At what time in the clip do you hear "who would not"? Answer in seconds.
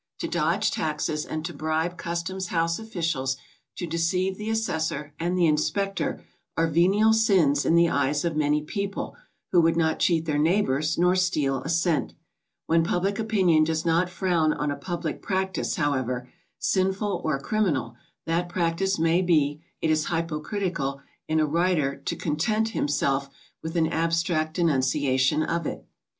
9.51-9.99